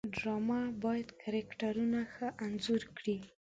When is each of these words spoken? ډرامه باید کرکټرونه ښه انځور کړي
ډرامه 0.15 0.59
باید 0.83 1.07
کرکټرونه 1.21 1.99
ښه 2.13 2.27
انځور 2.45 2.81
کړي 2.97 3.17